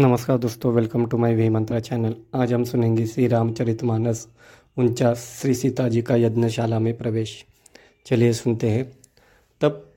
नमस्कार 0.00 0.38
दोस्तों 0.38 0.72
welcome 0.72 1.06
to 1.06 1.18
my 1.18 1.34
V 1.34 1.48
Mantra 1.48 1.80
channel 1.80 2.14
आज 2.34 2.52
हम 2.52 2.64
सुनेंगे 2.64 3.06
श्री 3.06 3.26
रामचरित 3.26 3.84
मानस 3.84 4.28
उनचास 4.76 5.38
श्री 5.42 5.54
सीता 5.54 5.88
जी 5.88 6.02
का 6.02 6.16
यज्ञशाला 6.16 6.78
में 6.78 6.96
प्रवेश। 6.96 7.44
चलिए 8.06 8.32
सुनते 8.32 8.68
हैं। 8.70 8.98
तब 9.60 9.92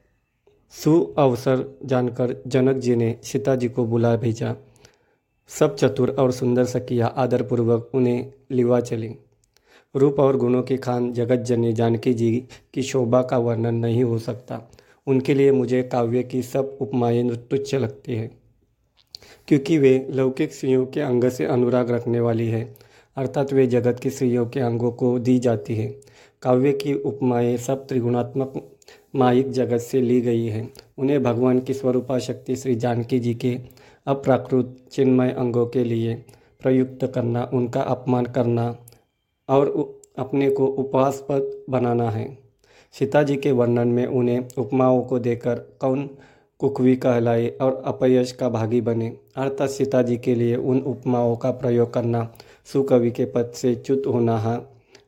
सु 0.70 1.16
अवसर 1.18 1.80
जानकर 1.86 2.44
जनक 2.48 2.76
जी 2.76 2.96
ने 2.96 3.20
सीता 3.24 3.56
जी 3.56 3.70
को 3.70 3.86
बुला 3.86 4.16
भेजा। 4.16 4.56
सब 5.48 5.76
चतुर 5.76 6.10
और 6.10 6.32
सुंदर 6.32 6.66
सखिया 6.66 7.08
आदरपूर्वक 7.08 7.92
उन्हें 7.94 8.34
लिवा 8.52 8.80
चली। 8.80 9.16
रूप 9.96 10.20
और 10.20 10.38
गुणों 10.38 10.64
की 10.64 10.78
खान 10.78 11.14
जगत 11.14 11.40
जननी 11.40 11.74
जानकी 11.74 12.14
जी 12.14 12.48
की 12.74 12.84
शोभा 12.84 13.22
का 13.22 13.38
वर्णन 13.38 13.76
नहीं 13.76 14.04
हो 14.04 14.20
सकता। 14.20 14.72
उनके 15.08 15.34
लिए 15.34 15.52
मुझे 15.52 15.84
काव्य 15.84 16.24
की 16.24 16.44
सब 16.44 16.78
उपमाएँ 16.82 17.36
तुच्छ 17.36 17.76
लगती 17.76 18.16
है। 18.16 18.41
क्योंकि 19.52 19.78
वे 19.78 20.08
लौकिक 20.10 20.54
स्त्रियों 20.54 20.86
के 20.86 21.02
अंग 21.02 21.30
से 21.30 21.46
अनुराग 21.46 21.92
रखने 21.92 22.20
वाली 22.20 22.48
है, 22.48 22.76
अर्थात 23.18 23.54
वे 23.54 23.68
जगत 23.68 24.00
की 24.00 24.10
स्त्रियों 24.10 24.46
के 24.46 24.60
अंगों 24.60 24.92
को 24.92 25.20
दी 25.20 25.40
जाती 25.40 25.76
है। 25.76 25.88
काव्य 26.42 26.72
की 26.72 26.94
उपमाएँ 26.94 27.58
सब 27.58 27.88
त्रिगुणात्मक 27.88 28.78
माइक 29.16 29.52
जगत 29.52 29.78
से 29.78 30.02
ली 30.02 30.22
गई 30.22 30.46
है। 30.46 30.70
उन्हें 30.98 31.24
भगवान 31.24 31.60
की 31.60 31.74
स्वरूपा 31.74 32.20
शक्ति 32.20 32.56
श्री 32.56 32.76
जानकी 32.76 33.20
जी 33.20 33.34
के 33.34 33.60
अप्राकृत 34.08 34.78
चिन्मय 34.92 35.32
अंगों 35.32 35.66
के 35.66 35.84
लिए 35.84 36.26
प्रयुक्त 36.62 37.12
करना, 37.16 37.50
उनका 37.54 37.82
अपमान 37.82 38.26
करना 38.26 38.78
और 39.50 40.00
अपने 40.18 40.50
को 40.50 40.66
उपवासपद 40.66 41.64
बनाना 41.70 42.10
है। 42.10 42.38
सीता 42.92 43.24
जी 43.24 43.36
के 43.36 43.52
वर्णन 43.52 43.88
में 43.88 44.06
उन्हें 44.06 44.48
उपमाओं 44.58 45.02
को 45.02 45.20
देकर 45.20 45.56
कौन 45.56 46.10
कुकवी 46.62 46.96
कहलाए 46.96 47.48
और 47.62 47.82
अपयश 47.86 48.32
का 48.32 48.50
भागी 48.50 48.82
बने। 48.82 49.08
अर्थात 49.36 49.70
सीता 49.70 50.02
जी 50.02 50.18
के 50.18 50.36
लिए 50.36 50.56
उन 50.56 50.80
उपमाओं 50.80 51.36
का 51.36 51.52
प्रयोग 51.52 51.94
करना 51.94 52.34
सुकवि 52.74 53.12
के 53.12 53.26
पद 53.26 53.52
से 53.56 53.74
च्युत 53.76 54.04
होना 54.08 54.38
है 54.40 54.58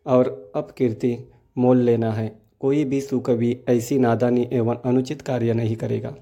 और 0.05 0.51
अपकीर्ति 0.55 1.17
मोल 1.57 1.77
लेना 1.77 2.11
है। 2.11 2.31
कोई 2.59 2.83
भी 2.83 3.01
सुकवि 3.01 3.57
ऐसी 3.69 3.97
नादानी 3.99 4.47
एवं 4.53 4.77
अनुचित 4.85 5.21
कार्य 5.21 5.53
नहीं 5.53 5.75
करेगा। 5.75 6.15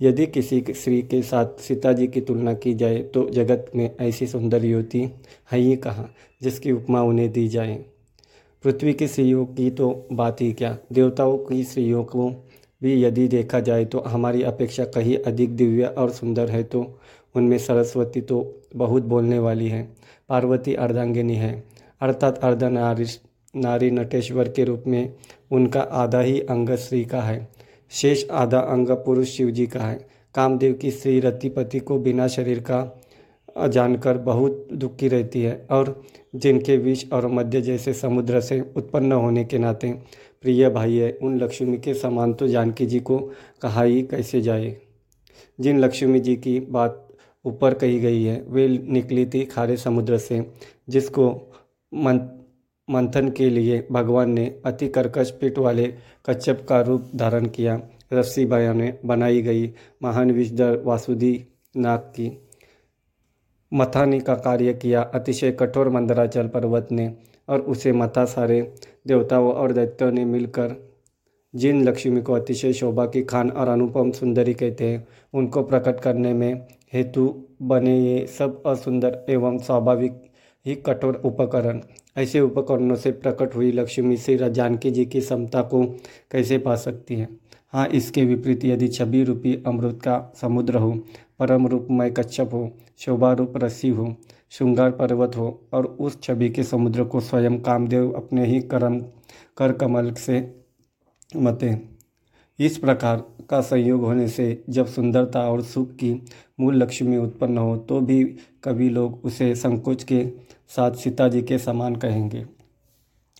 यदि 0.00 0.26
किसी 0.26 0.64
स्त्री 0.70 1.00
के 1.02 1.22
साथ 1.22 1.60
सीता 1.60 1.92
जी 1.92 2.06
की 2.06 2.20
तुलना 2.20 2.54
की 2.54 2.74
जाए 2.74 2.98
तो 3.14 3.28
जगत 3.30 3.70
में 3.76 3.90
ऐसी 4.00 4.26
सुंदर 4.26 4.64
युवती 4.64 5.00
है 5.52 5.58
ही 5.58 5.76
कहाँ 5.76 6.10
जिसकी 6.42 6.72
उपमा 6.72 7.02
उन्हें 7.02 7.32
दी 7.32 7.48
जाए। 7.48 7.84
पृथ्वी 8.64 8.92
की 8.92 9.08
स्त्रियों 9.08 9.44
की 9.46 9.70
तो 9.70 10.06
बात 10.12 10.40
ही 10.40 10.52
क्या? 10.52 10.76
देवताओं 10.92 11.38
की 11.38 11.62
स्त्रियों 11.64 12.04
को 12.04 12.30
भी 12.82 13.02
यदि 13.04 13.26
देखा 13.28 13.60
जाए 13.60 13.84
तो 13.84 14.00
हमारी 14.06 14.42
अपेक्षा 14.42 14.84
कहीं 14.84 15.16
अधिक 15.18 15.56
दिव्य 15.56 15.86
और 15.88 16.10
सुंदर 16.10 16.50
है 16.50 16.62
तो 16.64 16.84
उनमें 17.34 17.58
सरस्वती 17.58 18.20
तो 18.20 18.40
बहुत 18.76 19.02
बोलने 19.04 19.38
वाली 19.38 19.68
है, 19.68 19.82
पार्वती 20.28 20.74
अर्धांगिनी 20.76 21.34
है। 21.34 21.52
अर्थात 22.00 22.38
अर्ध 22.38 22.64
नारी 22.64 23.06
नारी 23.54 23.90
नटेश्वर 23.90 24.48
के 24.48 24.64
रूप 24.64 24.84
में 24.86 25.14
उनका 25.50 25.80
आधा 25.80 26.20
ही 26.20 26.40
अंग 26.40 26.70
स्त्री 26.70 27.04
का 27.04 27.20
है। 27.20 27.48
शेष 27.92 28.24
आधा 28.30 28.58
अंग 28.58 28.90
पुरुष 29.04 29.28
शिव 29.28 29.50
जी 29.50 29.66
का 29.66 29.80
है। 29.80 29.94
कामदेव 30.34 30.72
की 30.72 30.90
स्त्री 30.90 31.18
रतिपति 31.20 31.78
को 31.80 31.98
बिना 31.98 32.26
शरीर 32.28 32.60
का 32.60 33.68
जानकर 33.68 34.18
बहुत 34.18 34.68
दुखी 34.72 35.08
रहती 35.08 35.42
है 35.42 35.54
और 35.70 36.02
जिनके 36.34 36.76
विष 36.76 37.04
और 37.12 37.26
मध्य 37.28 37.60
जैसे 37.60 37.92
समुद्र 37.92 38.40
से 38.40 38.60
उत्पन्न 38.76 39.12
होने 39.12 39.44
के 39.44 39.58
नाते 39.58 39.94
प्रिय 40.42 40.68
भाई 40.70 40.96
है 40.96 41.18
उन 41.22 41.38
लक्ष्मी 41.38 41.78
के 41.78 41.94
समान 41.94 42.34
तो 42.34 42.48
जानकी 42.48 42.86
जी 42.86 43.00
को 43.00 43.18
कहा 43.62 43.82
ही 43.82 44.02
कैसे 44.02 44.40
जाए? 44.40 44.76
जिन 45.60 45.78
लक्ष्मी 45.78 46.20
जी 46.20 46.36
की 46.36 46.60
बात 46.60 47.08
ऊपर 47.44 47.74
कही 47.74 48.00
गई 48.00 48.22
है, 48.24 48.44
वे 48.48 48.68
निकली 48.68 49.26
थी 49.26 49.44
खारे 49.44 49.76
समुद्र 49.76 50.18
से, 50.18 50.52
जिसको 50.88 51.52
मन, 51.94 52.20
मंथन 52.90 53.28
के 53.30 53.50
लिए 53.50 53.86
भगवान 53.92 54.30
ने 54.30 54.60
अति 54.66 54.88
कर्कश 54.88 55.30
पीठ 55.30 55.58
वाले 55.58 55.94
कच्छप 56.26 56.66
का 56.68 56.80
रूप 56.80 57.10
धारण 57.16 57.46
किया। 57.46 57.80
रस्सी 58.12 58.44
ने 58.74 58.98
बनाई 59.04 59.42
गई 59.42 59.72
महान 60.02 60.30
विषधर 60.30 60.82
वासुदी 60.84 61.46
नाग 61.76 61.98
की 61.98 62.48
मथानी 63.72 64.20
का 64.20 64.34
कार्य 64.34 64.74
किया। 64.74 65.02
अतिशय 65.02 65.52
कठोर 65.52 65.88
मंदराचल 65.88 66.48
पर्वत 66.48 66.88
ने 66.92 67.14
और 67.52 67.60
उसे 67.60 67.92
मथा 67.92 68.24
सारे 68.24 68.60
देवताओं 69.06 69.52
और 69.52 69.72
दैत्यों 69.72 70.10
ने 70.12 70.24
मिलकर 70.24 70.74
जिन 71.54 71.82
लक्ष्मी 71.84 72.20
को 72.22 72.32
अतिशय 72.32 72.72
शोभा 72.72 73.04
की 73.06 73.22
खान 73.22 73.50
और 73.50 73.68
अनुपम 73.68 74.10
सुंदरी 74.10 74.54
कहते 74.54 74.84
हैं, 74.84 75.06
उनको 75.34 75.62
प्रकट 75.62 76.00
करने 76.00 76.32
में 76.32 76.66
हेतु 76.92 77.26
बने 77.62 77.98
ये 78.00 78.26
सब 78.28 78.62
असुंदर 78.66 79.24
एवं 79.30 79.58
स्वाभाविक 79.58 80.22
ही 80.66 80.74
कठोर 80.76 81.20
उपकरण। 81.24 81.80
ऐसे 82.16 82.40
उपकरणों 82.40 82.96
से 82.96 83.10
प्रकट 83.12 83.54
हुई 83.56 83.70
लक्ष्मी 83.72 84.16
से 84.16 84.36
जानकी 84.50 84.90
जी 84.90 85.04
की 85.06 85.20
समता 85.20 85.62
को 85.62 85.84
कैसे 86.32 86.58
पा 86.58 86.76
सकती 86.76 87.16
है? 87.16 87.28
हाँ 87.72 87.86
इसके 87.88 88.24
विपरीत 88.24 88.64
यदि 88.64 88.88
छवि 88.88 89.22
रूपी 89.24 89.54
अमृत 89.66 90.00
का 90.04 90.32
समुद्र 90.40 90.76
हो 90.76 90.92
परम 91.42 91.66
रूपमय 91.66 92.10
कच्छप 92.10 92.50
हो, 92.52 92.70
शोभा 92.98 93.32
रूप 93.32 93.52
रस्सी 93.56 93.88
हो, 93.88 94.14
श्रृंगार 94.50 94.90
पर्वत 94.90 95.36
हो 95.36 95.46
और 95.72 95.86
उस 96.00 96.20
छवि 96.22 96.48
के 96.48 96.62
समुद्र 96.62 97.04
को 97.04 97.20
स्वयं 97.20 97.58
कामदेव 97.60 98.12
अपने 98.12 98.44
ही 98.46 98.60
कर्म, 98.62 98.98
कर 99.56 99.72
कमल 99.72 100.12
से 100.12 100.38
मते। 101.36 101.74
इस 102.58 102.76
प्रकार 102.78 103.22
का 103.50 103.60
संयोग 103.60 104.00
होने 104.00 104.28
से 104.28 104.62
जब 104.68 104.86
सुंदरता 104.86 105.40
और 105.50 105.62
सुख 105.62 105.90
की 105.92 106.12
मूल 106.60 106.76
लक्ष्मी 106.76 107.16
उत्पन्न 107.16 107.58
हो 107.58 107.76
तो 107.78 108.00
भी 108.00 108.24
कभी 108.64 108.88
लोग 108.90 109.20
उसे 109.24 109.54
संकोच 109.54 110.04
के 110.04 110.24
साथ 110.68 110.92
सीता 110.92 111.28
जी 111.28 111.42
के 111.42 111.58
समान 111.58 111.96
कहेंगे। 111.96 112.44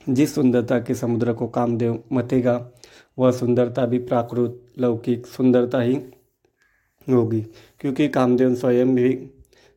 जिस 0.09 0.35
सुंदरता 0.35 0.79
के 0.79 0.95
समुद्र 0.95 1.33
को 1.33 1.47
कामदेव 1.49 2.03
मतेगा, 2.13 2.71
वह 3.19 3.31
सुंदरता 3.31 3.87
भी 3.87 3.99
प्राकृत, 3.99 4.61
लौकिक 4.79 5.27
सुंदरता 5.27 5.81
ही 5.81 5.99
होगी, 7.11 7.41
क्योंकि 7.81 8.09
कामदेव 8.09 8.55
स्वयं 8.55 8.95
भी 8.95 9.13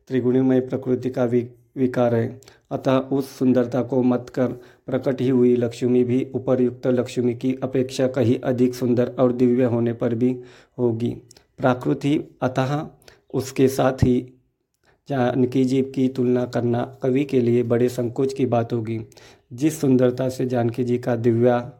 त्रिगुणीमय 0.08 0.60
प्रकृति 0.60 1.10
का 1.10 1.24
वि, 1.24 1.48
विकार 1.76 2.14
है। 2.14 2.40
अतः 2.70 2.96
उस 2.98 3.38
सुंदरता 3.38 3.82
को 3.82 4.02
मत 4.02 4.30
कर, 4.34 4.46
प्रकट 4.86 5.20
ही 5.20 5.28
हुई 5.28 5.56
लक्ष्मी 5.56 6.04
भी 6.04 6.26
उपर्युक्त 6.34 6.86
लक्ष्मी 6.86 7.34
की 7.34 7.54
अपेक्षा 7.62 8.06
कहीं 8.08 8.38
अधिक 8.40 8.74
सुंदर 8.74 9.14
और 9.18 9.32
दिव्य 9.32 9.64
होने 9.64 9.92
पर 9.92 10.14
भी 10.14 10.36
होगी। 10.78 11.10
प्राकृति 11.58 12.18
अतः 12.42 12.86
उसके 13.34 13.68
साथ 13.68 13.92
ही 13.92 14.20
जानकी 15.08 15.64
जी 15.64 15.82
की 15.82 16.08
तुलना 16.08 16.44
करना 16.44 16.82
कवि 17.02 17.24
के 17.24 17.40
लिए 17.40 17.62
बड़े 17.62 17.88
संकोच 17.88 18.32
की 18.34 18.46
बात 18.46 18.72
होगी। 18.72 19.00
जिस 19.52 19.80
सुंदरता 19.80 20.28
से 20.28 20.46
जानकी 20.46 20.84
जी 20.84 20.98
का 20.98 21.16
दिव्या, 21.16 21.72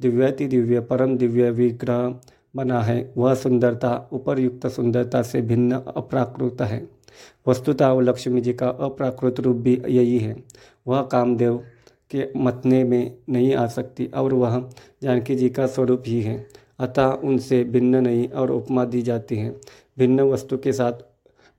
दिव्याति 0.00 0.46
दिव्य, 0.46 0.80
परम 0.80 1.16
दिव्य 1.16 1.50
विग्रह 1.50 2.20
बना 2.56 2.82
है। 2.82 3.12
वह 3.16 3.34
सुंदरता, 3.34 4.08
उपरयुक्त 4.12 4.66
सुंदरता 4.66 5.22
से 5.22 5.42
भिन्न 5.42 5.72
अप्राकृत 5.96 6.62
है। 6.62 6.88
वस्तुतः 7.48 8.00
लक्ष्मी 8.00 8.40
जी 8.40 8.52
का 8.52 8.68
अप्राकृत 8.68 9.40
रूप 9.40 9.56
भी 9.56 9.82
यही 9.88 10.18
है। 10.18 10.36
वह 10.86 11.02
कामदेव 11.02 11.64
के 12.10 12.28
मतने 12.36 12.84
में 12.84 13.16
नहीं 13.28 13.54
आ 13.54 13.66
सकती 13.66 14.06
और 14.06 14.34
वह 14.34 14.70
जानकी 15.02 15.34
जी 15.34 15.50
का 15.50 15.66
स्वरूप 15.66 16.02
ही 16.06 16.22
है। 16.22 16.46
अतः 16.78 17.06
उनसे 17.06 17.64
भिन्न 17.64 17.96
नहीं 17.96 18.28
और 18.28 18.50
उपमा 18.50 18.84
दी 18.84 19.02
जाती 19.02 19.36
है। 19.36 19.56
भिन्न 19.98 20.20
वस्तु 20.20 20.58
के 20.58 20.72
साथ 20.72 20.92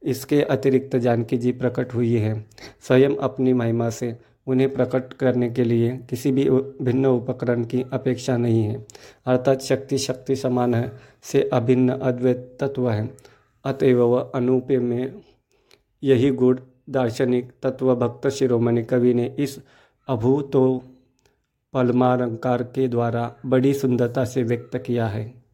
इसके 0.03 0.41
अतिरिक्त 0.41 0.95
जानकी 0.95 1.37
जी 1.37 1.51
प्रकट 1.51 1.93
हुई 1.93 2.15
है। 2.15 2.45
स्वयं 2.87 3.15
अपनी 3.15 3.53
महिमा 3.53 3.89
से 3.89 4.17
उन्हें 4.47 4.73
प्रकट 4.73 5.13
करने 5.13 5.49
के 5.49 5.63
लिए 5.63 5.97
किसी 6.09 6.31
भी 6.31 6.49
भिन्न 6.81 7.05
उपकरण 7.05 7.63
की 7.63 7.85
अपेक्षा 7.93 8.37
नहीं 8.37 8.63
है। 8.63 8.85
अर्थात 9.25 9.61
शक्ति 9.61 9.97
शक्ति 9.97 10.35
समान 10.35 10.73
है, 10.73 10.91
से 11.23 11.49
अभिन्न 11.53 11.89
अद्वैत 11.89 12.57
तत्व 12.59 12.89
है। 12.89 13.09
अतएव 13.65 14.03
वह 14.03 14.31
अनूप्य 14.35 14.79
में 14.79 15.21
यही 16.03 16.31
गुण 16.31 16.59
दार्शनिक 16.89 17.51
तत्व 17.63 17.95
भक्त 17.95 18.27
शिरोमणि 18.27 18.83
कवि 18.83 19.13
ने 19.13 19.35
इस 19.39 19.59
अभूतो 20.07 20.83
पलमालंकार 21.73 22.63
के 22.63 22.87
द्वारा 22.87 23.35
बड़ी 23.45 23.73
सुंदरता 23.73 24.25
से 24.25 24.43
व्यक्त 24.43 24.77
किया 24.77 25.07
है। 25.07 25.44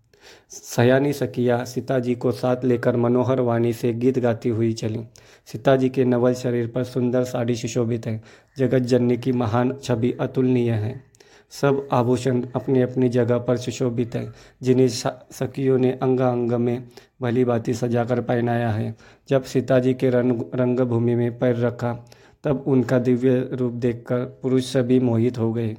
सयानी 0.49 1.13
सकिया 1.13 1.63
सीता 1.63 1.99
जी 1.99 2.15
को 2.15 2.31
साथ 2.31 2.57
लेकर 2.63 2.95
मनोहर 2.95 3.39
वाणी 3.39 3.73
से 3.73 3.93
गीत 3.93 4.19
गाती 4.19 4.49
हुई 4.49 4.73
चली। 4.73 4.99
सीता 5.45 5.75
जी 5.75 5.89
के 5.89 6.05
नवल 6.05 6.33
शरीर 6.33 6.67
पर 6.67 6.83
सुंदर 6.83 7.23
साड़ी 7.23 7.55
सुशोभित 7.55 8.07
है। 8.07 8.21
जगत 8.57 8.79
जननी 8.79 9.17
की 9.17 9.31
महान 9.31 9.77
छवि 9.83 10.17
अतुलनीय 10.21 10.71
है। 10.71 11.03
सब 11.51 11.87
आभूषण 11.91 12.45
अपनी 12.55 12.81
अपनी 12.81 13.09
जगह 13.09 13.37
पर 13.37 13.57
सुशोभित 13.57 14.15
है। 14.15 14.31
जिन्हें 14.61 14.87
सखियों 14.87 15.77
ने 15.77 15.91
अंग 15.91 16.19
अंग 16.19 16.51
में 16.51 16.87
भली 17.21 17.45
भांति 17.45 17.73
सजाकर 17.73 18.21
पहनाया 18.21 18.69
है। 18.69 18.95
जब 19.29 19.43
सीता 19.43 19.79
जी 19.79 19.93
के 19.93 20.09
रंग, 20.09 20.41
रंगभूमि 20.55 21.15
में 21.15 21.39
पैर 21.39 21.55
रखा, 21.55 22.05
तब 22.43 22.63
उनका 22.67 22.99
दिव्य 22.99 23.49
रूप 23.53 23.73
देखकर 23.73 24.19
पुरुष 24.19 24.63
सभी 24.63 24.99
मोहित 24.99 25.37
हो 25.37 25.53
गए। 25.53 25.77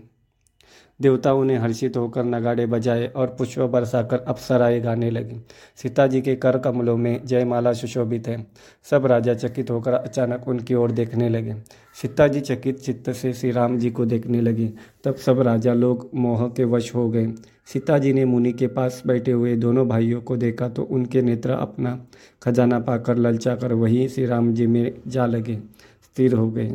देवताओं 1.02 1.44
ने 1.44 1.56
हर्षित 1.56 1.96
होकर 1.96 2.25
नगाड़े 2.25 2.66
बजाए 2.66 3.06
और 3.06 3.34
पुष्प 3.38 3.60
बरसाकर 3.62 4.19
अप्सराएँ 4.19 4.81
गाने 4.81 5.10
लगी। 5.10 5.40
सीता 5.76 6.06
जी 6.06 6.20
के 6.20 6.34
कर 6.37 6.58
कमलों 6.58 6.96
में 6.96 7.20
जयमाला 7.25 7.72
सुशोभित 7.72 8.28
है। 8.28 8.46
सब 8.90 9.06
राजा 9.06 9.34
चकित 9.34 9.70
होकर 9.70 9.93
अचानक 9.93 10.49
उनकी 10.49 10.75
ओर 10.75 10.90
देखने 10.90 11.28
लगे। 11.28 11.54
सीता 11.96 12.28
जी 12.28 12.40
चकित 12.40 12.78
चित्त 12.78 13.10
से 13.10 13.32
श्री 13.32 13.50
राम 13.50 13.78
जी 13.78 13.90
को 13.90 14.04
देखने 14.04 14.40
लगी। 14.40 14.70
तब 15.04 15.14
सब 15.16 15.40
राजा 15.40 15.75
लोग 15.75 16.10
मोह 16.14 16.46
के 16.49 16.64
वश 16.64 16.94
हो 16.94 17.08
गए। 17.10 17.26
सीता 17.66 17.98
जी 17.98 18.12
ने 18.12 18.25
मुनि 18.25 18.52
के 18.52 18.66
पास 18.66 19.02
बैठे 19.06 19.32
हुए 19.32 19.56
दोनों 19.56 19.87
भाइयों 19.88 20.20
को 20.20 20.37
देखा 20.37 20.69
तो 20.69 20.82
उनके 20.82 21.22
नेत्र 21.22 21.50
अपना 21.50 21.98
खजाना 22.43 22.78
पाकर 22.81 23.16
ललचा 23.16 23.55
कर 23.55 23.72
वहीं 23.72 24.08
श्री 24.08 24.26
राम 24.26 24.52
जी 24.55 24.66
में 24.66 24.93
जा 25.06 25.26
लगे, 25.26 25.56
स्थिर 26.02 26.34
हो 26.34 26.50
गए। 26.50 26.72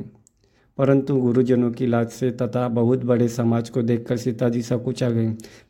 परंतु 0.77 1.15
गुरुजनों 1.15 1.71
की 1.71 1.87
लाज 1.87 2.09
से 2.09 2.31
तथा 2.31 2.67
बहुत 2.67 3.03
बड़े 3.05 3.27
समाज 3.27 3.69
को 3.69 3.81
देखकर 3.81 4.17
सीता 4.17 4.49
जी 4.49 4.61
सकुचा 4.61 5.09
गई 5.09 5.27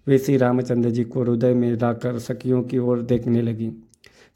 वे 0.08 0.18
श्री 0.18 0.38
रामचंद्र 0.38 0.90
जी 0.90 1.04
को 1.04 1.24
हृदय 1.24 1.54
में 1.54 1.74
लाकर 1.74 2.20
सखियों 2.20 2.64
की 2.64 2.78
ओर 2.78 3.02
देखने 3.02 3.42
लगी। 3.42 3.72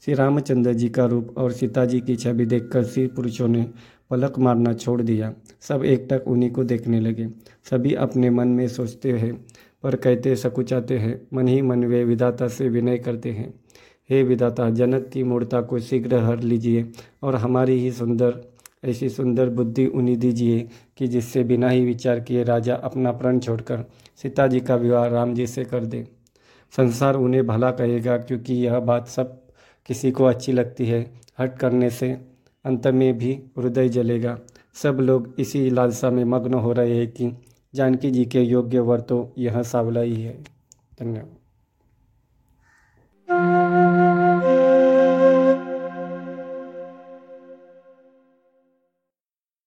श्री 0.04 0.14
रामचंद्र 0.14 0.72
जी 0.72 0.88
का 0.88 1.04
रूप 1.04 1.38
और 1.38 1.52
सीता 1.52 1.84
जी 1.84 2.00
की 2.00 2.16
छवि 2.16 2.46
देखकर 2.46 2.84
श्री 2.84 3.06
पुरुषों 3.06 3.48
ने 3.48 3.70
पलक 4.10 4.38
मारना 4.38 4.72
छोड़ 4.72 5.02
दिया। 5.02 5.34
सब 5.60 5.84
एकटक 5.84 6.24
उन्हीं 6.28 6.50
को 6.50 6.64
देखने 6.64 7.00
लगे। 7.00 7.28
सभी 7.70 7.94
अपने 7.94 8.30
मन 8.30 8.48
में 8.48 8.68
सोचते 8.68 9.12
हैं, 9.12 9.44
पर 9.82 9.96
कहते 9.96 10.36
सकुचाते 10.36 10.98
हैं, 10.98 11.28
मन 11.34 11.48
ही 11.48 11.62
मन 11.62 11.84
वे 11.84 12.04
विधाता 12.04 12.48
से 12.48 12.68
विनय 12.68 12.98
करते 12.98 13.30
हैं। 13.30 13.54
हे 14.10 14.22
विधाता, 14.22 14.70
जनक 14.70 15.08
की 15.08 15.22
मूर्ता 15.22 15.60
को 15.60 15.78
शीघ्र 15.78 16.14
हर 16.14 16.40
लीजिए 16.40 16.92
और 17.22 17.36
हमारी 17.36 17.80
ही 17.80 17.92
सुंदर 17.92 18.51
ऐसी 18.84 19.08
सुंदर 19.08 19.48
बुद्धि 19.48 19.86
उन्हीं 19.86 20.16
दीजिए 20.16 20.68
कि 20.96 21.06
जिससे 21.06 21.44
बिना 21.44 21.68
ही 21.68 21.84
विचार 21.84 22.20
किए 22.20 22.44
राजा 22.44 22.74
अपना 22.74 23.12
प्रण 23.12 23.38
छोड़कर 23.38 23.84
सीता 24.16 24.46
जी 24.46 24.60
का 24.60 24.76
विवाह 24.76 25.06
राम 25.06 25.34
जी 25.34 25.46
से 25.46 25.64
कर 25.64 25.84
दे। 25.84 26.06
संसार 26.76 27.14
उन्हें 27.14 27.46
भला 27.46 27.70
कहेगा 27.70 28.16
क्योंकि 28.18 28.54
यह 28.54 28.78
बात 28.80 29.08
सब 29.08 29.42
किसी 29.86 30.10
को 30.10 30.24
अच्छी 30.24 30.52
लगती 30.52 30.86
है। 30.86 31.10
हट 31.38 31.58
करने 31.58 31.90
से 31.90 32.10
अंत 32.64 32.86
में 32.86 33.18
भी 33.18 33.32
हृदय 33.58 33.88
जलेगा। 33.88 34.38
सब 34.74 34.98
लोग 35.00 35.34
इसी 35.38 35.70
लालसा 35.70 36.10
में 36.10 36.24
मग्न 36.24 36.54
हो 36.54 36.72
रहे 36.72 36.96
हैं 36.96 37.10
कि 37.12 37.32
जानकी 37.74 38.10
जी 38.10 38.24
के 38.24 38.40
योग्य 38.40 38.80
वर 38.80 39.00
तो 39.00 39.32
यह 39.38 39.62
सावला 39.62 40.00
ही 40.00 40.22
है। 40.22 40.42
धन्यवाद। 41.00 41.41